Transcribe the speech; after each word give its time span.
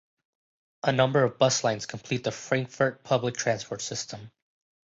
A 0.81 0.91
number 0.91 1.23
of 1.23 1.37
bus 1.37 1.63
lines 1.63 1.85
complete 1.85 2.23
the 2.23 2.31
Frankfurt 2.31 3.03
public 3.03 3.37
transport 3.37 3.81
system. 3.83 4.31